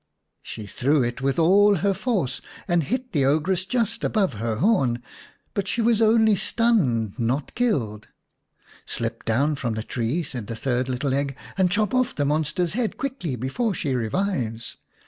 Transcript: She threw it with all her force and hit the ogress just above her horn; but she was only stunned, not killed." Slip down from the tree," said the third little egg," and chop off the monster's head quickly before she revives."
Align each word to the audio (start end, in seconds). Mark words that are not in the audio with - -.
She 0.41 0.65
threw 0.65 1.03
it 1.03 1.21
with 1.21 1.37
all 1.37 1.75
her 1.75 1.93
force 1.93 2.41
and 2.67 2.81
hit 2.85 3.11
the 3.11 3.23
ogress 3.23 3.65
just 3.65 4.03
above 4.03 4.33
her 4.33 4.55
horn; 4.55 5.03
but 5.53 5.67
she 5.67 5.79
was 5.79 6.01
only 6.01 6.35
stunned, 6.35 7.19
not 7.19 7.53
killed." 7.53 8.07
Slip 8.97 9.23
down 9.25 9.55
from 9.57 9.75
the 9.75 9.83
tree," 9.83 10.23
said 10.23 10.47
the 10.47 10.55
third 10.55 10.89
little 10.89 11.13
egg," 11.13 11.37
and 11.55 11.69
chop 11.69 11.93
off 11.93 12.15
the 12.15 12.25
monster's 12.25 12.73
head 12.73 12.97
quickly 12.97 13.35
before 13.35 13.75
she 13.75 13.93
revives." 13.93 14.77